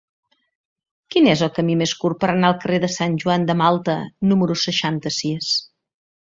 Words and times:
Quin 1.15 1.27
és 1.33 1.43
el 1.47 1.51
camí 1.57 1.75
més 1.81 1.93
curt 2.03 2.19
per 2.23 2.29
anar 2.35 2.49
al 2.51 2.57
carrer 2.63 2.79
de 2.87 2.89
Sant 2.95 3.19
Joan 3.25 3.45
de 3.51 3.57
Malta 3.61 3.99
número 4.33 4.59
seixanta-sis? 4.67 5.53